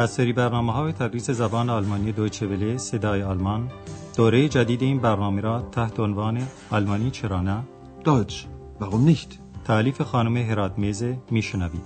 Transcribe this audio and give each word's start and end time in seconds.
از 0.00 0.10
سری 0.10 0.32
برنامه 0.32 0.72
های 0.72 0.92
تدریس 0.92 1.30
زبان 1.30 1.70
آلمانی 1.70 2.12
دویچه 2.12 2.46
وله 2.46 2.78
صدای 2.78 3.22
آلمان 3.22 3.70
دوره 4.16 4.48
جدید 4.48 4.82
این 4.82 4.98
برنامه 4.98 5.40
را 5.40 5.60
تحت 5.60 6.00
عنوان 6.00 6.48
آلمانی 6.70 7.10
چرا 7.10 7.40
نه 7.40 7.62
Deutsch. 8.04 8.34
Warum 8.80 9.10
nicht? 9.10 9.38
تعلیف 9.64 10.02
خانم 10.02 10.36
هرات 10.36 10.78
میزه 10.78 11.18
میشنوید 11.30 11.82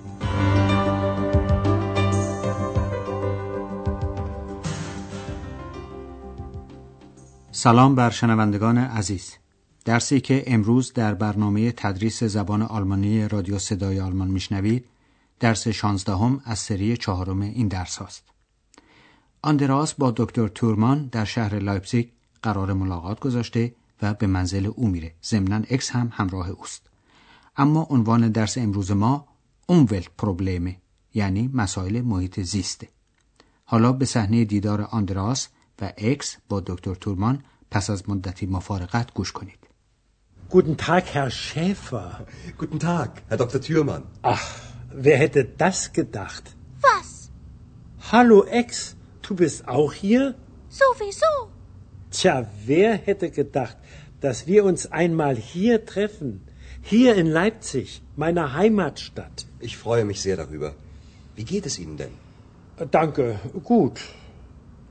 سلام 7.50 7.94
بر 7.94 8.10
شنوندگان 8.10 8.78
عزیز 8.78 9.34
درسی 9.84 10.20
که 10.20 10.44
امروز 10.46 10.92
در 10.92 11.14
برنامه 11.14 11.72
تدریس 11.72 12.24
زبان 12.24 12.62
آلمانی 12.62 13.28
رادیو 13.28 13.58
صدای 13.58 14.00
آلمان 14.00 14.28
میشنوید 14.28 14.84
درس 15.44 15.68
شانزدهم 15.68 16.40
از 16.44 16.58
سری 16.58 16.96
چهارم 16.96 17.40
این 17.40 17.68
درس 17.68 17.96
هاست. 17.96 18.22
آندراس 19.42 19.94
با 19.94 20.12
دکتر 20.16 20.48
تورمان 20.48 21.06
در 21.06 21.24
شهر 21.24 21.58
لایپزیگ 21.58 22.08
قرار 22.42 22.72
ملاقات 22.72 23.20
گذاشته 23.20 23.74
و 24.02 24.14
به 24.14 24.26
منزل 24.26 24.66
او 24.66 24.88
میره. 24.88 25.14
ضمناً 25.24 25.56
اکس 25.56 25.90
هم 25.90 26.10
همراه 26.12 26.48
اوست. 26.50 26.90
اما 27.56 27.86
عنوان 27.90 28.28
درس 28.28 28.58
امروز 28.58 28.90
ما 28.90 29.28
Umweltprobleme 29.66 30.76
یعنی 31.14 31.50
مسائل 31.54 32.00
محیط 32.00 32.40
زیسته. 32.40 32.88
حالا 33.64 33.92
به 33.92 34.04
صحنه 34.04 34.44
دیدار 34.44 34.82
آندراس 34.82 35.48
و 35.80 35.92
اکس 35.98 36.36
با 36.48 36.60
دکتر 36.60 36.94
تورمان 36.94 37.44
پس 37.70 37.90
از 37.90 38.08
مدتی 38.08 38.46
مفارقت 38.46 39.14
گوش 39.14 39.32
کنید. 39.32 39.58
Guten 40.50 40.76
Tag, 40.76 41.04
Herr 41.14 41.30
Schäfer. 41.30 42.10
Guten 42.60 42.78
Tag, 42.78 43.10
Herr 43.28 43.38
Dr. 43.42 43.60
Thürmann. 43.66 44.02
Ach, 44.34 44.73
wer 44.96 45.16
hätte 45.18 45.44
das 45.44 45.92
gedacht? 45.92 46.56
Was? 46.80 47.30
Hallo 48.12 48.44
Ex, 48.44 48.96
du 49.22 49.34
bist 49.34 49.66
auch 49.68 49.92
hier? 49.92 50.34
Sowieso. 50.68 51.50
Tja, 52.10 52.46
wer 52.64 52.96
hätte 52.96 53.30
gedacht, 53.30 53.76
dass 54.20 54.46
wir 54.46 54.64
uns 54.64 54.90
einmal 54.92 55.36
hier 55.36 55.84
treffen? 55.84 56.42
Hier 56.82 57.14
in 57.14 57.26
Leipzig, 57.26 58.02
meiner 58.14 58.54
Heimatstadt. 58.54 59.46
Ich 59.58 59.76
freue 59.76 60.04
mich 60.04 60.20
sehr 60.20 60.36
darüber. 60.36 60.74
Wie 61.34 61.44
geht 61.44 61.66
es 61.66 61.78
Ihnen 61.78 61.96
denn? 61.96 62.12
Danke, 62.90 63.40
gut. 63.64 64.00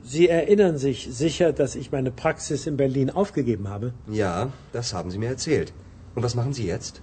Sie 0.03 0.27
erinnern 0.27 0.77
sich 0.77 1.07
sicher, 1.11 1.53
dass 1.53 1.75
ich 1.75 1.91
meine 1.91 2.11
Praxis 2.11 2.67
in 2.67 2.75
Berlin 2.77 3.09
aufgegeben 3.09 3.69
habe? 3.69 3.93
Ja, 4.07 4.51
das 4.73 4.93
haben 4.93 5.11
Sie 5.11 5.17
mir 5.17 5.29
erzählt. 5.29 5.71
Und 6.15 6.23
was 6.23 6.35
machen 6.35 6.53
Sie 6.53 6.65
jetzt? 6.65 7.01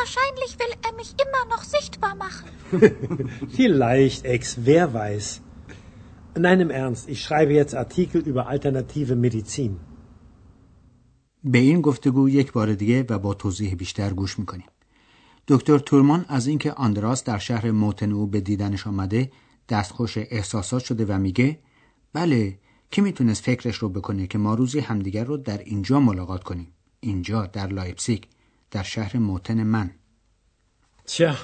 Wahrscheinlich 0.00 0.52
will 0.60 0.74
er 0.86 0.92
mich 1.00 1.10
immer 1.24 1.44
noch 1.52 1.64
sichtbar 1.76 2.14
machen. 2.24 2.46
Vielleicht, 3.58 4.20
Ex, 4.34 4.42
wer 4.70 4.84
weiß. 5.02 5.26
Nein, 6.46 6.60
im 6.66 6.70
Ernst, 6.82 7.04
ich 7.12 7.20
schreibe 7.26 7.52
jetzt 7.60 7.74
Artikel 7.84 8.20
über 8.30 8.42
alternative 8.54 9.14
Medizin. 9.16 9.74
به 11.44 11.58
این 11.58 11.80
گفتگو 11.80 12.28
یک 12.28 12.52
بار 12.52 12.74
دیگه 12.74 13.06
و 13.08 13.18
با 13.18 13.34
توضیح 13.34 13.74
بیشتر 13.74 14.10
گوش 14.10 14.38
می‌کنیم. 14.38 14.66
دکتر 15.48 15.78
تورمان 15.78 16.24
از 16.28 16.46
اینکه 16.46 16.72
آندراس 16.72 17.24
در 17.24 17.38
شهر 17.38 17.70
موتن 17.70 18.12
او 18.12 18.26
به 18.26 18.40
دیدنش 18.40 18.86
آمده 18.86 19.30
دستخوش 19.68 20.18
احساسات 20.18 20.84
شده 20.84 21.04
و 21.04 21.18
میگه 21.18 21.58
بله 22.12 22.58
کی 22.90 23.00
می‌تونست 23.00 23.44
فکرش 23.44 23.76
رو 23.76 23.88
بکنه 23.88 24.26
که 24.26 24.38
ما 24.38 24.54
روزی 24.54 24.80
همدیگر 24.80 25.24
رو 25.24 25.36
در 25.36 25.58
اینجا 25.58 26.00
ملاقات 26.00 26.42
کنیم 26.44 26.68
اینجا 27.00 27.46
در 27.46 27.66
لایپزیگ 27.66 28.22
در 28.70 28.82
شهر 28.82 29.16
موطن 29.18 29.62
من 29.62 29.90
Tja, 31.06 31.36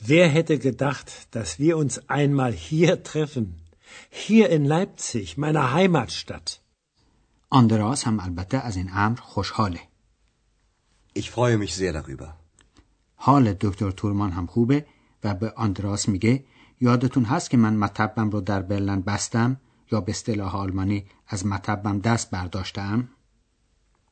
wer 0.00 0.28
hätte 0.28 0.58
gedacht, 0.58 1.08
dass 1.30 1.58
wir 1.58 1.76
uns 1.76 2.08
einmal 2.08 2.52
hier 2.52 3.02
treffen? 3.02 3.46
Hier 4.10 4.50
in 4.50 4.64
Leipzig, 4.64 5.36
meiner 5.36 5.72
Heimatstadt. 5.72 6.60
آندراس 7.50 8.04
هم 8.04 8.20
البته 8.20 8.58
از 8.58 8.76
این 8.76 8.90
امر 8.92 9.20
خوشحاله 9.20 9.80
Ich 11.18 11.30
freue 11.30 11.58
mich 11.58 11.74
sehr 11.74 11.92
darüber. 11.92 12.34
حال 13.14 13.52
دکتر 13.52 13.90
تورمان 13.90 14.32
هم 14.32 14.46
خوبه 14.46 14.86
و 15.24 15.34
به 15.34 15.52
آندراس 15.56 16.08
میگه 16.08 16.44
یادتون 16.80 17.24
هست 17.24 17.50
که 17.50 17.56
من 17.56 17.76
مطبم 17.76 18.30
رو 18.30 18.40
در 18.40 18.62
برلن 18.62 19.00
بستم 19.00 19.60
یا 19.92 20.00
به 20.00 20.12
اصطلاح 20.12 20.56
آلمانی 20.56 21.06
از 21.28 21.46
مطبم 21.46 21.98
دست 21.98 22.30
برداشتم 22.30 23.08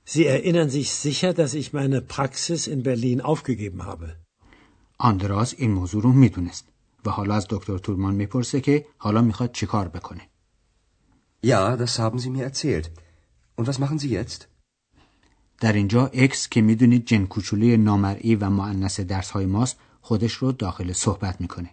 Sie 0.07 0.27
erinnern 0.27 0.69
sich 0.69 0.91
sicher, 0.91 1.33
dass 1.33 1.55
ich 1.55 1.73
meine 1.73 2.03
Praxis 2.03 2.67
in 2.67 2.83
Berlin 2.83 3.21
aufgegeben 3.21 3.87
habe. 3.87 4.17
آندراس 4.99 5.55
این 5.59 5.71
موضوع 5.71 6.03
رو 6.03 6.13
می‌دونست 6.13 6.69
و 7.05 7.11
حالا 7.11 7.35
از 7.35 7.47
دکتر 7.51 7.79
تورمان 7.79 8.15
می‌پرسه 8.15 8.61
که 8.61 8.87
حالا 8.99 9.23
می‌خواد 9.23 9.53
چیکار 9.53 9.89
بکنه 9.89 10.21
Ja, 11.47 11.77
das 11.77 11.99
haben 11.99 12.19
Sie 12.19 12.31
mir 12.31 12.45
erzählt. 12.45 12.91
Und 13.57 13.67
was 13.67 13.79
machen 13.79 13.99
Sie 13.99 14.09
jetzt? 14.09 14.49
در 15.61 15.73
اینجا 15.73 16.07
اکس 16.07 16.49
که 16.49 16.61
می‌دونید 16.63 17.07
جن 17.07 17.27
کوچولی 17.27 17.77
نامرئی 17.77 18.35
و 18.35 18.51
معنس 18.51 19.01
درس 19.01 19.31
های 19.31 19.47
ماست 19.47 19.77
خودش 20.01 20.33
رو 20.33 20.53
داخل 20.53 20.93
صحبت 20.93 21.41
می‌کنه 21.41 21.71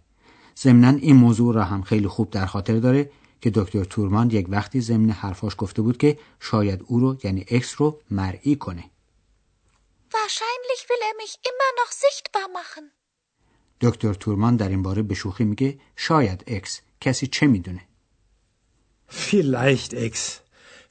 ضمنا 0.58 0.90
این 0.90 1.16
موضوع 1.16 1.56
را 1.56 1.64
هم 1.64 1.82
خیلی 1.82 2.08
خوب 2.08 2.30
در 2.30 2.46
خاطر 2.46 2.80
داره 2.80 3.10
که 3.42 3.50
دکتر 3.50 3.84
تورمان 3.84 4.30
یک 4.32 4.46
وقتی 4.50 4.82
ضمن 4.82 5.10
حرفاش 5.10 5.56
گفته 5.58 5.82
بود 5.82 5.98
که 5.98 6.20
شاید 6.40 6.84
او 6.88 7.00
رو 7.00 7.18
یعنی 7.24 7.46
اکس 7.50 7.76
رو 7.78 8.02
مرئی 8.12 8.56
کنه 8.56 8.84
Wahrscheinlich 10.14 10.82
will 10.90 11.04
er 11.10 11.16
mich 11.24 11.34
immer 11.50 11.72
noch 11.82 11.92
sichtbar 12.04 12.48
machen. 12.60 12.84
دکتر 13.82 14.14
تورمان 14.14 14.56
در 14.56 14.70
این 14.70 14.84
باره 14.84 15.02
به 15.02 15.16
شوخی 15.16 15.44
میگه 15.44 15.80
شاید 15.96 16.44
اکس 16.48 16.82
کسی 17.02 17.28
چه 17.28 17.48
می‌دونه 17.48 17.82
Vielleicht, 19.10 19.92
Ex. 19.94 20.16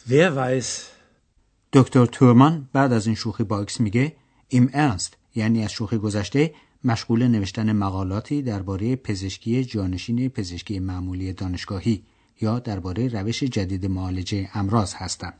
Wer 0.08 0.32
weiß. 0.36 0.66
دکتر 1.72 2.06
تورمان 2.06 2.68
بعد 2.72 2.92
از 2.92 3.06
این 3.06 3.16
شوخی 3.16 3.44
با 3.44 3.60
اکس 3.60 3.80
میگه 3.80 4.16
Im 4.48 4.70
Ernst 4.74 5.16
یعنی 5.34 5.64
از 5.64 5.72
شوخی 5.72 5.98
گذشته 5.98 6.54
مشغول 6.84 7.26
نوشتن 7.26 7.72
مقالاتی 7.72 8.42
درباره 8.42 8.96
پزشکی 8.96 9.64
جانشین 9.64 10.28
پزشکی 10.28 10.78
معمولی 10.78 11.32
دانشگاهی 11.32 12.04
یا 12.40 12.58
درباره 12.58 13.08
روش 13.08 13.44
جدید 13.44 13.86
معالجه 13.86 14.48
امراض 14.54 14.94
هستم. 14.94 15.34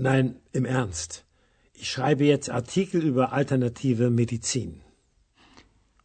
Nein, 0.00 0.26
im 0.54 0.64
Ernst. 0.64 1.24
Ich 1.74 1.88
schreibe 1.90 2.24
jetzt 2.24 2.50
Artikel 2.50 3.00
über 3.02 3.32
alternative 3.32 4.10
Medizin. 4.10 4.70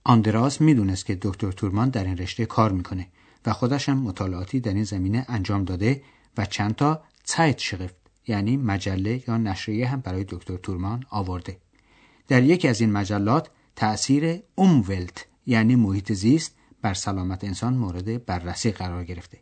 آندراس 0.03 0.62
می‌دونست 0.62 1.06
که 1.06 1.18
دکتر 1.22 1.52
تورمان 1.52 1.90
در 1.90 2.03
این 2.03 2.18
رشته 2.18 2.46
کار 2.46 2.72
می‌کنه 2.72 3.08
و 3.46 3.53
خودش 3.53 3.90
هم 3.90 3.97
مطالعاتی 3.97 4.59
در 4.59 4.74
این 4.74 4.84
زمینه 4.84 5.25
انجام 5.28 5.63
داده 5.63 6.02
و 6.38 6.46
چند 6.46 6.75
تا 6.75 7.03
شرفت 7.58 7.96
یعنی 8.28 8.58
مجله 8.58 9.24
یا 9.28 9.38
نشریه 9.38 9.88
هم 9.88 10.00
برای 10.00 10.25
دکتر 10.30 10.58
تورمان 10.58 11.06
آورده. 11.09 11.58
در 12.28 12.44
یکی 12.44 12.68
از 12.68 12.81
این 12.81 12.92
مجلات 12.92 13.50
تأثیر 13.75 14.40
اومولت 14.56 15.25
یعنی 15.46 15.75
محیط 15.75 16.13
زیست 16.13 16.56
بر 16.81 16.94
سلامت 16.94 17.44
انسان 17.44 17.74
مورد 17.74 18.25
بررسی 18.25 18.72
قرار 18.72 19.03
گرفته. 19.03 19.40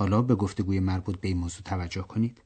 حالا 0.00 0.22
به 0.22 0.34
گفتگوی 0.34 0.80
مربوط 0.80 1.20
به 1.20 1.28
این 1.28 1.36
موضوع 1.36 1.62
توجه 1.64 2.02
کنید. 2.02 2.40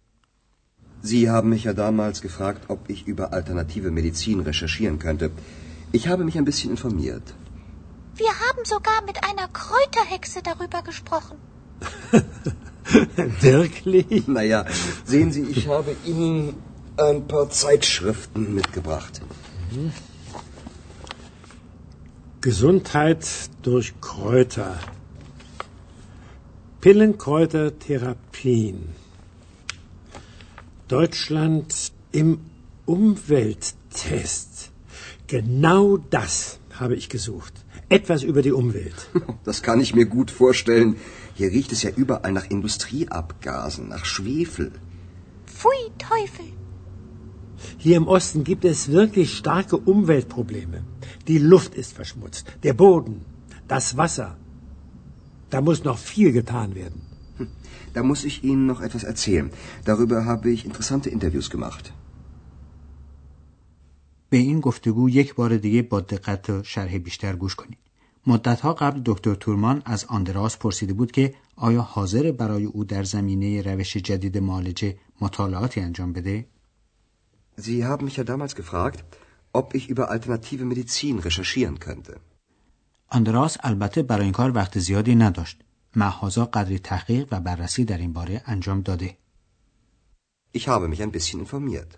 Sie 1.03 1.31
haben 1.31 1.49
mich 1.49 1.65
ja 1.65 1.73
damals 1.73 2.21
gefragt, 2.21 2.63
ob 2.69 2.91
ich 2.91 3.07
über 3.07 3.33
alternative 3.33 3.91
Medizin 3.91 4.41
recherchieren 4.41 4.99
könnte. 4.99 5.31
Ich 5.93 6.09
habe 6.09 6.25
mich 6.25 6.37
ein 6.37 6.45
bisschen 6.45 6.71
informiert. 6.71 7.27
Wir 8.23 8.33
haben 8.45 8.65
sogar 8.65 9.01
mit 9.11 9.19
einer 9.29 9.49
Kräuterhexe 9.49 10.43
darüber 10.43 10.83
gesprochen. 10.83 11.37
Wirklich? 13.41 14.29
Naja, 14.29 14.67
sehen 15.05 15.33
Sie, 15.33 15.45
ich 15.55 15.69
habe 15.69 15.97
Ihnen 16.05 16.55
ein 16.97 17.27
paar 17.29 17.49
Zeitschriften 17.49 18.55
mitgebracht. 18.55 19.23
Gesundheit 22.41 23.25
durch 23.63 23.89
Kräuter. 24.01 24.79
Pillenkräutertherapien. 26.86 28.78
Deutschland 30.88 31.92
im 32.12 32.42
Umwelttest. 32.86 34.70
Genau 35.26 35.98
das 35.98 36.60
habe 36.80 36.96
ich 36.96 37.10
gesucht. 37.10 37.54
Etwas 37.90 38.22
über 38.22 38.44
die 38.44 38.52
Umwelt. 38.52 39.10
Das 39.46 39.64
kann 39.64 39.82
ich 39.82 39.96
mir 39.96 40.06
gut 40.06 40.30
vorstellen. 40.30 40.98
Hier 41.34 41.50
riecht 41.50 41.72
es 41.72 41.82
ja 41.82 41.90
überall 41.90 42.32
nach 42.32 42.52
Industrieabgasen, 42.52 43.90
nach 43.90 44.06
Schwefel. 44.06 44.72
Pfui, 45.48 45.90
Teufel. 45.98 46.54
Hier 47.80 47.98
im 47.98 48.08
Osten 48.08 48.44
gibt 48.44 48.64
es 48.64 48.92
wirklich 48.92 49.36
starke 49.36 49.78
Umweltprobleme. 49.78 50.84
Die 51.28 51.40
Luft 51.40 51.74
ist 51.74 51.94
verschmutzt, 51.94 52.46
der 52.62 52.74
Boden, 52.74 53.26
das 53.68 53.98
Wasser. 53.98 54.38
Da 55.50 55.62
muss 55.62 55.84
noch 55.84 55.98
viel 55.98 56.32
getan 56.32 56.70
werden. 56.76 57.02
Da 57.94 58.04
muss 58.04 58.22
ich 58.30 58.44
Ihnen 58.44 58.66
noch 58.66 58.82
etwas 58.82 59.04
erzählen. 59.04 59.48
Darüber 59.86 60.26
habe 60.26 60.50
ich 60.50 60.66
interessante 60.66 61.10
Interviews 61.10 61.50
gemacht. 61.50 61.92
به 64.30 64.38
این 64.38 64.60
گفتگو 64.60 65.10
یک 65.10 65.36
بار 65.36 65.58
دیگه 65.58 65.82
با 65.82 66.02
دقت 66.02 66.50
و 66.50 66.64
شرح 66.64 66.98
بیشتر 66.98 67.36
گوش 67.36 67.56
کنید. 67.56 67.78
مدتها 68.28 68.74
قبل 68.74 69.02
دکتر 69.06 69.36
تورمان 69.36 69.82
از 69.86 70.06
آندراس 70.06 70.58
پرسیده 70.58 70.94
بود 70.94 71.12
که 71.12 71.34
آیا 71.56 71.82
حاضر 71.82 72.32
برای 72.32 72.66
او 72.66 72.84
در 72.84 73.04
زمینه 73.04 73.62
روش 73.62 73.98
جدید 73.98 74.38
معالجه 74.38 74.98
مطالعاتی 75.22 75.80
انجام 75.80 76.14
بده؟ 76.14 76.46
Sie 77.58 77.86
haben 77.86 78.06
mich 78.06 78.18
ja 78.18 78.24
damals 78.24 78.56
gefragt, 78.56 79.00
ob 79.54 79.76
ich 79.76 79.90
über 79.90 80.10
alternative 80.10 80.66
Medizin 80.66 81.20
recherchieren 81.20 81.80
könnte. 81.80 82.20
آندراس 83.16 83.58
البته 83.64 84.04
برای 84.04 84.24
این 84.24 84.32
کار 84.32 84.52
وقت 84.56 84.80
زیادی 84.80 85.16
نداشت. 85.16 85.58
محازا 85.96 86.46
قدری 86.46 86.80
تحقیق 86.80 87.28
و 87.32 87.40
بررسی 87.40 87.86
در 87.86 87.98
این 87.98 88.14
باره 88.14 88.42
انجام 88.46 88.82
داده. 88.82 89.18
Ich 90.58 90.68
habe 90.68 90.88
mich 90.88 91.02
ein 91.02 91.12
bisschen 91.12 91.40
informiert. 91.46 91.98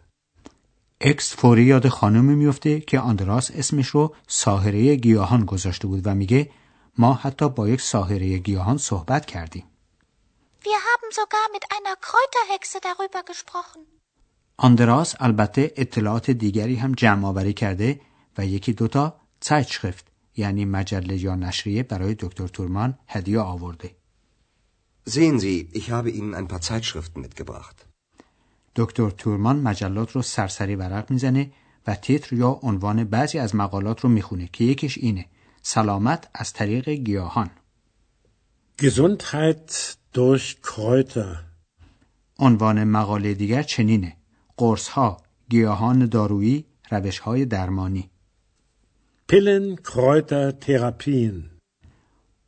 اکس 1.01 1.35
فوری 1.35 1.63
یاد 1.63 1.87
خانمی 1.87 2.35
میفته 2.35 2.79
که 2.79 2.99
آندراس 2.99 3.51
اسمش 3.51 3.87
رو 3.87 4.15
ساهره 4.27 4.95
گیاهان 4.95 5.45
گذاشته 5.45 5.87
بود 5.87 6.01
و 6.07 6.15
میگه 6.15 6.51
ما 6.97 7.13
حتی 7.13 7.49
با 7.49 7.69
یک 7.69 7.81
ساهره 7.81 8.37
گیاهان 8.37 8.77
صحبت 8.77 9.25
کردیم. 9.25 9.63
Wir 10.63 10.79
haben 10.89 11.09
sogar 11.11 11.47
mit 11.55 11.65
einer 11.75 11.95
Kräuterhexe 12.07 12.79
darüber 12.79 13.23
gesprochen. 13.31 13.81
آندراس 14.57 15.15
البته 15.19 15.73
اطلاعات 15.77 16.31
دیگری 16.31 16.75
هم 16.75 16.91
جمع 16.91 17.27
آوری 17.27 17.53
کرده 17.53 18.01
و 18.37 18.45
یکی 18.45 18.73
دوتا 18.73 19.19
Zeitschrift 19.45 20.06
یعنی 20.37 20.65
مجله 20.65 21.23
یا 21.23 21.35
نشریه 21.35 21.83
برای 21.83 22.15
دکتر 22.19 22.47
تورمان 22.47 22.97
هدیه 23.07 23.39
آورده. 23.39 23.95
Sehen 25.09 25.39
Sie, 25.39 25.57
ich 25.79 25.91
habe 25.91 26.09
Ihnen 26.09 26.33
ein 26.35 26.47
paar 26.47 26.61
Zeitschriften 26.61 27.21
mitgebracht. 27.21 27.85
دکتر 28.75 29.09
تورمان 29.09 29.59
مجلات 29.59 30.11
رو 30.11 30.21
سرسری 30.21 30.75
ورق 30.75 31.11
می‌زنه 31.11 31.51
و 31.87 31.95
تیتر 31.95 32.35
یا 32.35 32.59
عنوان 32.63 33.03
بعضی 33.03 33.39
از 33.39 33.55
مقالات 33.55 34.01
رو 34.01 34.09
می‌خونه 34.09 34.49
که 34.53 34.63
یکیش 34.63 34.97
اینه 34.97 35.25
سلامت 35.61 36.29
از 36.33 36.53
طریق 36.53 36.89
گیاهان 36.89 37.49
Gesundheit 38.81 39.71
durch 40.13 40.55
Kräuter. 40.67 41.37
عنوان 42.39 42.83
مقاله 42.83 43.33
دیگر 43.33 43.63
چنینه 43.63 44.17
قرص 44.57 44.87
ها 44.87 45.17
گیاهان 45.49 46.05
دارویی 46.05 46.65
روش 46.91 47.19
های 47.19 47.45
درمانی 47.45 48.09
Pillen, 49.29 49.83
Kräuter, 49.83 50.57
Therapien. 50.59 51.49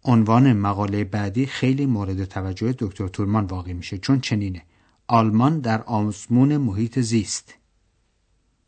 عنوان 0.04 0.54
مقاله 0.54 1.04
بعدی 1.04 1.46
خیلی 1.46 1.86
مورد 1.86 2.26
توجه 2.26 2.76
دکتر 2.80 3.08
تورمان 3.08 3.46
واقع 3.46 3.74
میشه 3.74 3.98
چون 3.98 4.20
چنینه 4.20 4.62
آلمان 5.08 5.60
در 5.60 5.82
آزمون 5.82 6.58
محیط 6.58 7.00
زیست 7.00 7.54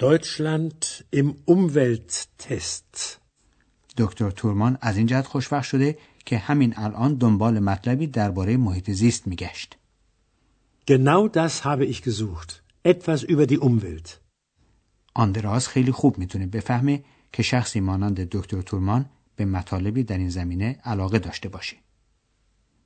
Deutschland 0.03 0.85
im 1.15 1.33
Umwelttest. 1.49 3.17
دکتر 3.97 4.31
تورمان 4.31 4.77
از 4.81 4.97
این 4.97 5.05
جهت 5.05 5.27
خوشبخت 5.27 5.65
شده 5.65 5.97
که 6.25 6.37
همین 6.37 6.73
الان 6.77 7.15
دنبال 7.15 7.59
مطلبی 7.59 8.07
درباره 8.07 8.57
محیط 8.57 8.91
زیست 8.91 9.27
میگشت 9.27 9.77
Genau 10.91 11.27
das 11.27 11.63
habe 11.63 11.85
ich 11.85 12.01
gesucht. 12.01 12.63
Etwas 12.83 13.23
über 13.23 13.47
die 13.47 13.59
Umwelt. 13.59 14.19
آندراس 15.13 15.67
خیلی 15.67 15.91
خوب 15.91 16.17
می‌تونه 16.17 16.45
بفهمه 16.45 17.03
که 17.33 17.43
شخصی 17.43 17.79
مانند 17.79 18.19
دکتر 18.19 18.61
تورمان 18.61 19.05
به 19.35 19.45
مطالبی 19.45 20.03
در 20.03 20.17
این 20.17 20.29
زمینه 20.29 20.79
علاقه 20.83 21.19
داشته 21.19 21.49
باشه. 21.49 21.77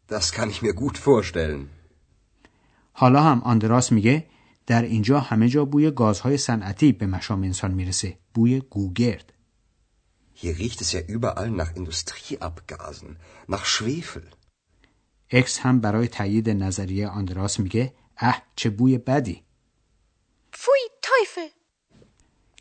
Das 0.09 0.31
kann 0.31 0.50
ich 0.50 0.62
mir 0.62 0.74
gut 0.74 0.97
vorstellen. 0.97 1.69
حالا 2.94 3.21
هم 3.24 3.42
آندراس 3.42 3.92
میگه 3.92 4.25
در 4.68 4.81
اینجا 4.81 5.19
همه 5.19 5.50
جا 5.50 5.65
بوی 5.65 5.92
گازهای 5.92 6.38
صنعتی 6.38 6.92
به 6.92 7.06
مشام 7.06 7.44
انسان 7.44 7.71
می‌رسه. 7.71 8.18
بوی 8.33 8.59
گوگرد. 8.59 9.33
Hier 10.36 10.57
riecht 10.57 10.81
es 10.81 10.91
ja 10.91 11.01
überall 11.15 11.50
nach 11.62 11.71
Industrieabgasen, 11.75 13.18
nach 13.48 13.65
Schwefel. 13.65 14.36
اکس 15.30 15.59
هم 15.59 15.80
برای 15.80 16.07
تایید 16.07 16.50
نظریه 16.50 17.07
آندراس 17.07 17.59
میگه 17.59 17.94
اه 18.18 18.41
چه 18.56 18.69
بوی 18.69 18.98
بدی. 18.98 19.44
Pfui, 20.53 20.83
Teufel! 21.06 21.55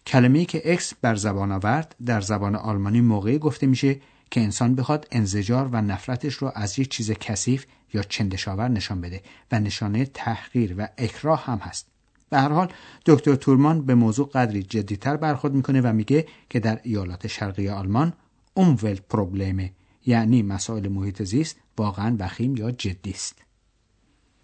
کلمه‌ای 0.07 0.45
که 0.45 0.73
اکس 0.73 0.95
بر 0.95 1.15
زبان 1.15 1.53
آورد 1.53 1.97
در 2.07 2.21
زبان 2.21 2.57
آلمانی 2.57 3.01
موقعی 3.01 3.39
گفته 3.39 3.67
میشه 3.67 4.01
که 4.31 4.41
انسان 4.41 4.75
بخواد 4.75 5.09
انزجار 5.13 5.69
و 5.73 5.83
نفرتش 5.83 6.35
رو 6.35 6.53
از 6.55 6.79
یک 6.79 6.89
چیز 6.89 7.11
کثیف 7.11 7.67
یا 7.93 8.03
چندشاور 8.03 8.69
نشان 8.69 9.01
بده 9.01 9.23
و 9.53 9.61
نشانه 9.61 10.05
تحقیر 10.05 10.75
و 10.79 10.89
اکراه 10.99 11.45
هم 11.45 11.59
هست. 11.59 11.87
به 12.31 12.39
هر 12.39 12.49
حال 12.49 12.73
دکتر 13.07 13.35
تورمان 13.35 13.87
به 13.87 13.95
موضوع 13.95 14.31
قدری 14.35 14.63
جدیتر 14.63 15.17
برخورد 15.17 15.55
می‌کنه 15.55 15.81
و 15.81 15.93
میگه 15.93 16.27
که 16.51 16.61
در 16.61 16.81
ایالات 16.83 17.27
شرقی 17.27 17.69
آلمان 17.69 18.13
اومولت 18.55 19.01
پروبلمه 19.01 19.73
یعنی 20.07 20.43
مسائل 20.43 20.89
محیط 20.89 21.23
زیست 21.23 21.57
واقعا 21.79 22.17
وخیم 22.19 22.57
یا 22.57 22.71
جدی 22.71 23.11
است. 23.11 23.45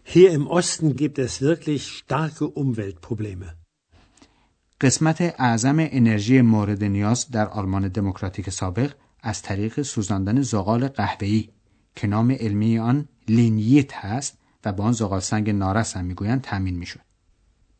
Hier 0.04 0.32
im 0.32 0.46
Osten 0.48 0.96
gibt 0.96 1.18
es 1.18 1.40
wirklich 1.40 1.82
starke 2.00 2.44
Umweltprobleme. 2.62 3.59
قسمت 4.82 5.34
اعظم 5.38 5.76
انرژی 5.78 6.40
مورد 6.40 6.84
نیاز 6.84 7.30
در 7.30 7.48
آلمان 7.48 7.88
دموکراتیک 7.88 8.50
سابق 8.50 8.92
از 9.22 9.42
طریق 9.42 9.82
سوزاندن 9.82 10.42
زغال 10.42 10.88
قهوه‌ای 10.88 11.48
که 11.96 12.06
نام 12.06 12.30
علمی 12.30 12.78
آن 12.78 13.08
لینیت 13.28 13.94
هست 13.94 14.38
و 14.64 14.72
با 14.72 14.84
آن 14.84 14.92
زغال 14.92 15.20
سنگ 15.20 15.50
نارس 15.50 15.96
هم 15.96 16.04
می‌گویند 16.04 16.42
تامین 16.42 16.76
می‌شد. 16.76 17.00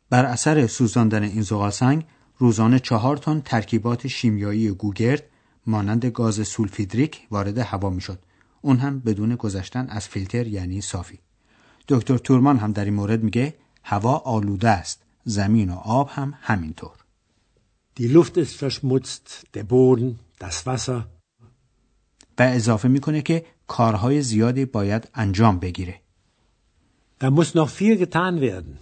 بر 0.09 0.25
اثر 0.25 0.67
سوزاندن 0.67 1.23
این 1.23 1.41
زغال 1.41 1.69
سنگ 1.69 2.05
روزانه 2.37 2.79
چهار 2.79 3.17
تن 3.17 3.41
ترکیبات 3.45 4.07
شیمیایی 4.07 4.69
گوگرد 4.69 5.23
مانند 5.67 6.05
گاز 6.05 6.47
سولفیدریک 6.47 7.27
وارد 7.31 7.57
هوا 7.57 7.89
می‌شد. 7.89 8.19
اون 8.61 8.77
هم 8.77 8.99
بدون 8.99 9.35
گذشتن 9.35 9.87
از 9.89 10.07
فیلتر 10.07 10.47
یعنی 10.47 10.81
صافی. 10.81 11.19
دکتر 11.87 12.17
تورمان 12.17 12.57
هم 12.57 12.71
در 12.71 12.85
این 12.85 12.93
مورد 12.93 13.23
میگه 13.23 13.55
هوا 13.83 14.17
آلوده 14.17 14.69
است. 14.69 15.00
زمین 15.23 15.69
و 15.69 15.75
آب 15.75 16.09
هم 16.09 16.33
همینطور. 16.41 16.97
Die 17.99 18.07
Luft 18.07 18.37
ist 18.37 18.55
verschmutzt, 18.63 19.45
der 19.53 19.63
Boden, 19.63 20.19
das 20.39 20.65
Wasser. 20.65 21.07
و 22.39 22.43
اضافه 22.43 22.87
می‌کنه 22.87 23.21
که 23.21 23.45
کارهای 23.67 24.21
زیادی 24.21 24.65
باید 24.65 25.09
انجام 25.13 25.59
بگیره. 25.59 26.01
Da 27.23 27.27
muss 27.29 27.55
noch 27.55 27.69
viel 27.69 28.05
getan 28.05 28.39
werden. 28.41 28.77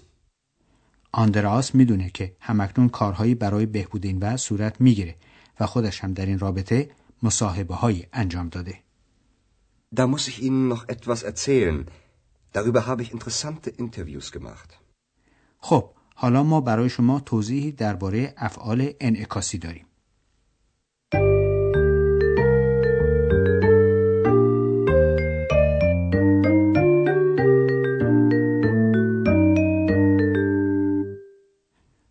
آندراس 1.12 1.76
می‌دونه 1.76 2.10
که 2.10 2.36
همکنون 2.40 2.90
کارهایی 2.90 3.36
برای 3.36 3.66
بهبود 3.66 4.06
این 4.06 4.20
وضع 4.20 4.36
صورت 4.36 4.82
می‌گیره 4.82 5.16
و 5.60 5.66
خودش 5.66 6.04
هم 6.04 6.14
در 6.14 6.26
این 6.26 6.40
رابطه 6.40 6.90
مصاحبه 7.24 7.76
هایی 7.76 8.08
انجام 8.14 8.50
داده. 8.50 8.80
Da 9.96 10.08
muss 10.08 10.28
ich 10.28 10.42
Ihnen 10.42 10.68
noch 10.68 10.86
etwas 10.88 11.24
erzählen. 11.24 11.86
Darüber 12.54 12.86
habe 12.86 13.02
ich 13.04 13.12
interessante 13.12 13.70
Interviews 13.70 14.32
gemacht. 14.32 14.80
خب 15.60 15.90
حالا 16.22 16.44
ما 16.44 16.62
برای 16.62 16.90
شما 16.90 17.20
توضیحی 17.20 17.72
درباره 17.72 18.34
افعال 18.38 18.94
انعکاسی 19.00 19.58
داریم. 19.58 19.86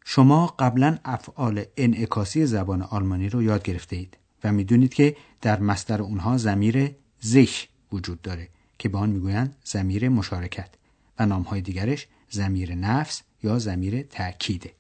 شما 0.04 0.46
قبلا 0.46 0.98
افعال 1.04 1.64
انعکاسی 1.76 2.46
زبان 2.46 2.82
آلمانی 2.82 3.28
رو 3.28 3.42
یاد 3.42 3.62
گرفته 3.62 3.96
اید 3.96 4.18
و 4.44 4.52
می‌دونید 4.52 4.94
که 4.94 5.16
در 5.40 5.60
مصدر 5.60 6.02
اونها 6.02 6.36
زمیر 6.36 6.90
زیش 7.20 7.68
وجود 7.92 8.22
داره 8.22 8.48
که 8.78 8.88
به 8.88 8.98
آن 8.98 9.10
می‌گویند 9.10 9.56
زمیر 9.64 10.08
مشارکت 10.08 10.70
و 11.18 11.26
نامهای 11.26 11.60
دیگرش 11.60 12.06
زمیر 12.30 12.74
نفس 12.74 13.22
یا 13.42 13.58
زمیر 13.58 14.02
تأکیده. 14.02 14.72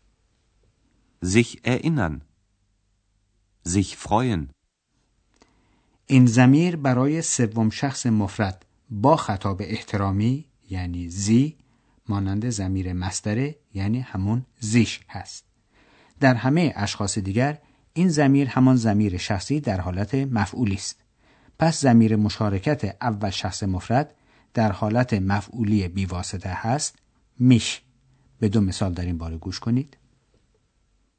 Sich 1.24 1.58
erinnern. 1.64 2.20
Sich 3.68 3.96
freuen. 3.96 4.50
این 6.06 6.26
زمیر 6.26 6.76
برای 6.76 7.22
سوم 7.22 7.70
شخص 7.70 8.06
مفرد 8.06 8.66
با 8.90 9.16
خطاب 9.16 9.62
احترامی 9.64 10.44
یعنی 10.70 11.08
زی 11.08 11.56
مانند 12.08 12.50
زمیر 12.50 12.92
مستره 12.92 13.56
یعنی 13.74 14.00
همون 14.00 14.46
زیش 14.60 15.00
هست. 15.08 15.44
در 16.20 16.34
همه 16.34 16.72
اشخاص 16.76 17.18
دیگر 17.18 17.58
این 17.92 18.08
زمیر 18.08 18.48
همان 18.48 18.76
زمیر 18.76 19.16
شخصی 19.16 19.60
در 19.60 19.80
حالت 19.80 20.14
مفعولی 20.14 20.74
است. 20.74 20.96
پس 21.58 21.80
زمیر 21.80 22.16
مشارکت 22.16 22.96
اول 23.00 23.30
شخص 23.30 23.62
مفرد 23.62 24.14
در 24.54 24.72
حالت 24.72 25.14
مفعولی 25.14 25.88
بیواسطه 25.88 26.50
هست 26.50 26.98
میش 27.38 27.82
به 28.40 28.48
دو 28.48 28.60
مثال 28.60 28.92
در 28.92 29.04
این 29.04 29.18
باره 29.18 29.36
گوش 29.36 29.60
کنید. 29.60 29.96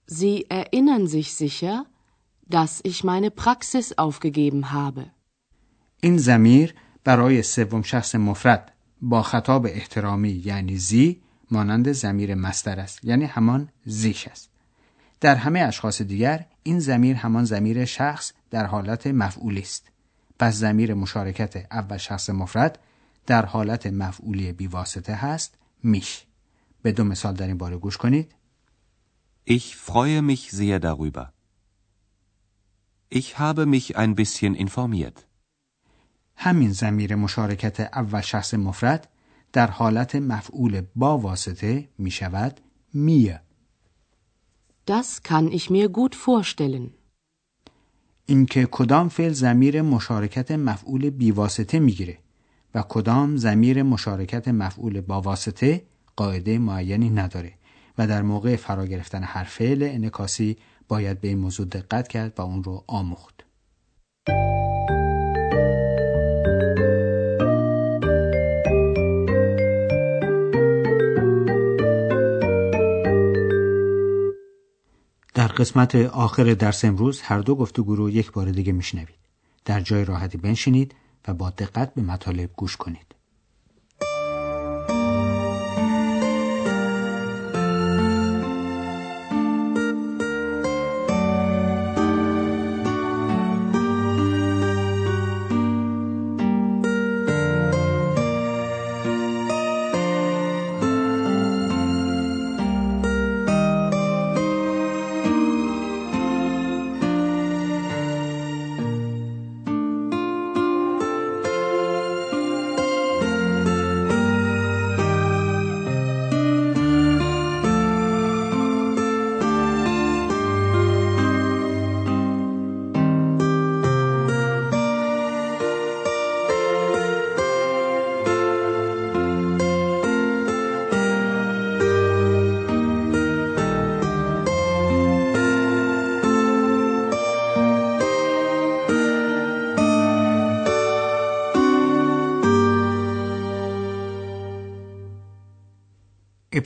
Sie 0.09 0.45
erinnern 0.49 1.05
sich 1.07 1.33
sicher, 1.33 1.85
dass 2.49 2.81
ich 2.83 3.03
meine 3.03 3.29
Praxis 3.31 3.97
aufgegeben 3.97 4.71
habe. 4.71 5.05
این 6.01 6.17
زمیر 6.17 6.73
برای 7.03 7.43
سوم 7.43 7.81
شخص 7.81 8.15
مفرد 8.15 8.71
با 9.01 9.23
خطاب 9.23 9.65
احترامی 9.65 10.29
یعنی 10.45 10.77
زی 10.77 11.21
مانند 11.51 11.91
زمیر 11.91 12.35
مستر 12.35 12.79
است 12.79 13.05
یعنی 13.05 13.25
همان 13.25 13.69
زیش 13.85 14.27
است. 14.27 14.49
در 15.21 15.35
همه 15.35 15.59
اشخاص 15.59 16.01
دیگر 16.01 16.45
این 16.63 16.79
زمیر 16.79 17.15
همان 17.15 17.43
زمیر 17.43 17.85
شخص 17.85 18.33
در 18.49 18.65
حالت 18.65 19.07
مفعولی 19.07 19.61
است. 19.61 19.87
پس 20.39 20.55
زمیر 20.55 20.93
مشارکت 20.93 21.67
اول 21.71 21.97
شخص 21.97 22.29
مفرد 22.29 22.79
در 23.25 23.45
حالت 23.45 23.87
مفعولی 23.87 24.51
بیواسطه 24.53 25.13
هست 25.13 25.53
میش 25.83 26.25
به 26.81 26.91
دو 26.91 27.03
مثال 27.03 27.33
در 27.33 27.47
این 27.47 27.57
باره 27.57 27.77
گوش 27.77 27.97
کنید 27.97 28.35
Ich 29.49 29.75
freue 29.75 30.21
mich 30.21 30.51
sehr 30.51 30.79
darüber. 30.79 31.33
Ich 33.09 33.39
habe 33.39 33.65
mich 33.65 33.97
ein 33.97 34.15
bisschen 34.15 34.55
informiert. 34.55 35.25
همین 36.35 36.71
زمیر 36.71 37.15
مشارکت 37.15 37.79
اول 37.79 38.21
شخص 38.21 38.53
مفرد 38.53 39.07
در 39.53 39.67
حالت 39.67 40.15
مفعول 40.15 40.81
با 40.95 41.17
واسطه 41.17 41.89
می 41.97 42.11
شود 42.11 42.59
mir. 42.95 43.39
Das 44.85 45.23
kann 45.23 45.47
ich 45.51 45.69
mir 45.69 45.87
gut 45.89 46.15
vorstellen. 46.15 46.89
اینکه 48.25 48.65
کدام 48.71 49.09
فعل 49.09 49.31
زمیر 49.31 49.81
مشارکت 49.81 50.51
مفعول 50.51 51.09
بیواسطه 51.09 51.79
می‌گیره 51.79 52.17
و 52.75 52.83
کدام 52.89 53.37
زمیر 53.37 53.83
مشارکت 53.83 54.47
مفعول 54.47 55.01
با 55.01 55.21
واسطه 55.21 55.83
قاعده 56.15 56.57
معینی 56.57 57.09
نداره 57.09 57.53
و 57.97 58.07
در 58.07 58.21
موقع 58.21 58.55
فرا 58.55 58.85
گرفتن 58.85 59.23
هر 59.23 59.43
فعل 59.43 59.83
انکاسی 59.83 60.57
باید 60.87 61.21
به 61.21 61.27
این 61.27 61.37
موضوع 61.37 61.65
دقت 61.65 62.07
کرد 62.07 62.33
و 62.37 62.41
اون 62.41 62.63
رو 62.63 62.83
آموخت. 62.87 63.45
در 75.33 75.47
قسمت 75.47 75.95
آخر 75.95 76.53
درس 76.53 76.85
امروز 76.85 77.21
هر 77.21 77.39
دو 77.39 77.55
گفتگو 77.55 77.95
رو 77.95 78.09
یک 78.09 78.31
بار 78.31 78.51
دیگه 78.51 78.71
میشنوید. 78.71 79.19
در 79.65 79.81
جای 79.81 80.05
راحتی 80.05 80.37
بنشینید 80.37 80.95
و 81.27 81.33
با 81.33 81.49
دقت 81.49 81.93
به 81.93 82.01
مطالب 82.01 82.49
گوش 82.55 82.77
کنید. 82.77 83.15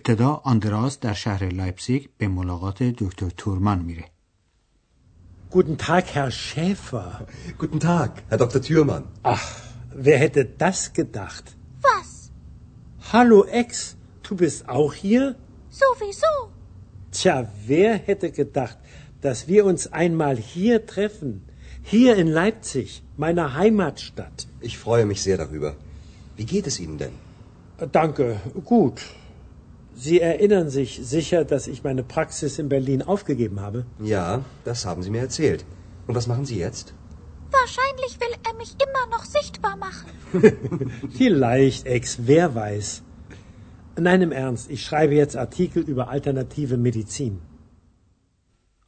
ابتدا 0.03 0.41
آندراس 0.45 0.99
در 1.01 1.15
شهر 1.15 1.49
لایپزیگ 1.49 2.07
به 2.19 2.29
ملاقات 2.29 2.83
دکتر 2.83 3.31
تورمان 3.31 3.79
میره. 3.79 4.05
Guten 5.51 5.79
Tag, 5.79 6.05
Herr 6.15 6.31
Schäfer. 6.31 7.27
Guten 7.59 7.81
Tag, 7.81 8.11
Herr 8.29 8.39
Dr. 8.39 8.61
Thürmann. 8.61 9.05
Ach, 9.23 9.47
wer 9.95 10.19
hätte 10.19 10.45
das 10.45 10.93
gedacht? 10.93 11.57
Was? 11.89 12.31
Hallo 13.13 13.45
Ex, 13.45 13.97
du 14.25 14.37
bist 14.37 14.69
auch 14.69 14.93
hier? 14.93 15.37
Sowieso. 15.71 16.35
Tja, 17.13 17.37
wer 17.67 17.93
hätte 18.09 18.31
gedacht, 18.31 18.79
dass 19.23 19.49
wir 19.49 19.65
uns 19.65 19.83
einmal 20.03 20.37
hier 20.37 20.77
treffen? 20.87 21.33
Hier 21.83 22.17
in 22.17 22.29
Leipzig, 22.41 23.03
meiner 23.17 23.55
Heimatstadt. 23.55 24.39
Ich 24.61 24.77
freue 24.77 25.07
mich 25.07 25.23
sehr 25.23 25.39
darüber. 25.39 25.71
Wie 26.37 26.45
geht 26.45 26.67
es 26.67 26.79
Ihnen 26.79 26.99
denn? 26.99 27.17
Danke, 27.93 28.27
gut. 28.65 28.99
Sie 29.95 30.21
erinnern 30.21 30.69
sich 30.71 30.91
sicher, 31.03 31.45
dass 31.45 31.67
ich 31.67 31.83
meine 31.89 32.05
Praxis 32.15 32.59
in 32.63 32.69
Berlin 32.69 33.03
aufgegeben 33.03 33.59
habe? 33.61 33.79
Ja, 34.15 34.45
das 34.65 34.87
haben 34.87 35.03
Sie 35.03 35.11
mir 35.11 35.23
erzählt. 35.29 35.65
Und 36.07 36.15
was 36.15 36.27
machen 36.29 36.47
Sie 36.51 36.59
jetzt? 36.67 36.95
Wahrscheinlich 37.61 38.13
will 38.23 38.35
er 38.49 38.55
mich 38.63 38.73
immer 38.87 39.05
noch 39.15 39.25
sichtbar 39.25 39.77
machen. 39.77 40.09
Vielleicht, 41.19 41.87
Ex, 41.87 42.19
wer 42.31 42.55
weiß. 42.55 43.03
Nein, 44.07 44.23
im 44.23 44.33
Ernst, 44.33 44.71
ich 44.71 44.85
schreibe 44.85 45.15
jetzt 45.15 45.37
Artikel 45.37 45.83
über 45.83 46.09
alternative 46.09 46.77
Medizin. 46.77 47.41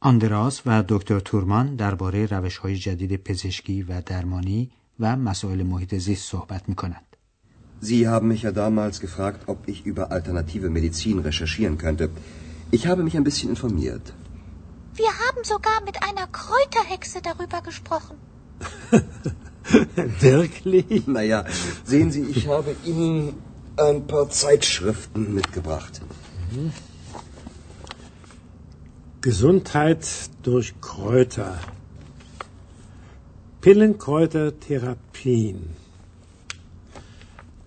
آندراس 0.03 0.61
و 0.65 0.83
دکتر 0.87 1.19
تورمان 1.19 1.75
درباره 1.75 2.25
روش 2.25 2.57
های 2.57 2.75
جدید 2.75 3.23
پزشکی 3.23 3.83
و 3.83 4.01
درمانی 4.01 4.71
و 4.99 5.15
مسائل 5.15 5.63
محیط 5.63 5.95
زیست 5.95 6.31
صحبت 6.31 6.69
می 6.69 6.75
کنند. 6.75 7.04
Sie 7.80 8.08
haben 8.08 8.28
mich 8.28 8.42
ja 8.42 8.52
damals 8.52 9.00
gefragt, 9.00 9.48
ob 9.48 9.68
ich 9.68 9.84
über 9.84 10.10
alternative 10.10 10.70
Medizin 10.70 11.18
recherchieren 11.18 11.76
könnte. 11.78 12.10
Ich 12.70 12.86
habe 12.86 13.02
mich 13.02 13.16
ein 13.16 13.24
bisschen 13.24 13.50
informiert. 13.50 14.12
Wir 14.94 15.12
haben 15.24 15.44
sogar 15.44 15.82
mit 15.84 16.02
einer 16.02 16.26
Kräuterhexe 16.26 17.20
darüber 17.22 17.60
gesprochen. 17.60 18.16
Wirklich? 20.20 21.06
Naja, 21.06 21.44
sehen 21.84 22.10
Sie, 22.10 22.22
ich 22.22 22.48
habe 22.48 22.74
Ihnen 22.84 23.34
ein 23.76 24.06
paar 24.06 24.30
Zeitschriften 24.30 25.34
mitgebracht. 25.34 26.00
Gesundheit 29.20 30.08
durch 30.42 30.80
Kräuter. 30.80 31.60
Pillenkräutertherapien. 33.60 35.76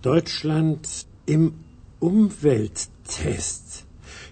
Deutschland 0.01 0.87
im 1.25 1.53
Umwelttest. 1.99 3.85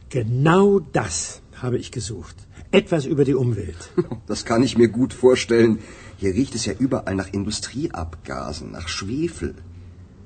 Genau 0.09 0.79
das 0.79 1.41
habe 1.61 1.77
ich 1.77 1.91
gesucht. 1.91 2.35
Etwas 2.71 3.05
über 3.05 3.25
die 3.25 3.35
Umwelt. 3.35 3.91
Das 4.27 4.45
kann 4.45 4.63
ich 4.63 4.77
mir 4.77 4.87
gut 4.87 5.13
vorstellen. 5.13 5.79
Hier 6.17 6.33
riecht 6.33 6.55
es 6.55 6.65
ja 6.65 6.73
überall 6.73 7.15
nach 7.15 7.33
Industrieabgasen, 7.33 8.71
nach 8.71 8.87
Schwefel. 8.87 9.55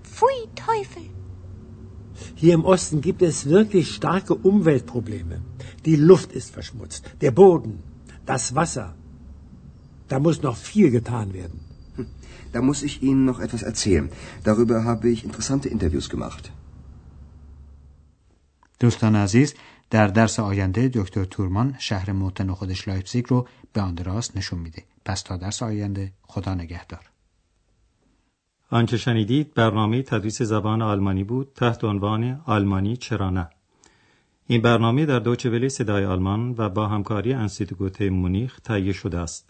Pfui, 0.03 0.47
Teufel. 0.55 1.09
Hier 2.35 2.53
im 2.53 2.65
Osten 2.65 3.01
gibt 3.01 3.23
es 3.23 3.49
wirklich 3.49 3.95
starke 3.95 4.35
Umweltprobleme. 4.35 5.41
Die 5.85 5.95
Luft 5.95 6.33
ist 6.33 6.51
verschmutzt, 6.51 7.03
der 7.21 7.31
Boden, 7.31 7.81
das 8.27 8.53
Wasser. 8.53 8.95
Da 10.07 10.19
muss 10.19 10.43
noch 10.43 10.57
viel 10.57 10.91
getan 10.91 11.33
werden. 11.33 11.70
Da 12.53 12.61
muss 12.61 12.83
ich 12.83 12.95
Ihnen 13.03 13.23
noch 13.25 13.39
etwas 13.39 13.63
erzählen. 13.71 14.09
Darüber 14.43 14.77
habe 14.89 15.09
ich 15.09 15.23
interessante 15.23 15.69
Interviews 15.69 16.09
gemacht. 16.09 16.51
دوستان 18.79 19.15
عزیز 19.15 19.53
در 19.89 20.07
درس 20.07 20.39
آینده 20.39 20.87
دکتر 20.87 21.23
تورمان 21.25 21.75
شهر 21.79 22.11
موطن 22.11 22.53
خودش 22.53 22.87
لایپزیگ 22.87 23.25
رو 23.27 23.47
به 23.73 23.81
آندراس 23.81 24.37
نشون 24.37 24.59
میده. 24.59 24.83
پس 25.05 25.21
تا 25.21 25.37
درس 25.37 25.63
آینده 25.63 26.11
خدا 26.21 26.53
نگهدار. 26.53 27.11
آنچه 28.69 28.97
شنیدید 28.97 29.53
برنامه 29.53 30.01
تدریس 30.01 30.41
زبان 30.41 30.81
آلمانی 30.81 31.23
بود 31.23 31.51
تحت 31.55 31.83
عنوان 31.83 32.41
آلمانی 32.45 32.97
چرا 32.97 33.29
نه 33.29 33.49
این 34.47 34.61
برنامه 34.61 35.05
در 35.05 35.19
دوچه 35.19 35.49
ولی 35.49 35.69
صدای 35.69 36.05
آلمان 36.05 36.55
و 36.57 36.69
با 36.69 36.87
همکاری 36.87 37.33
انستیتوت 37.33 38.01
مونیخ 38.01 38.59
تهیه 38.59 38.93
شده 38.93 39.19
است 39.19 39.49